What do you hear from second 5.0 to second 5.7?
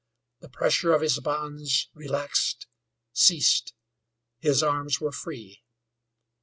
free.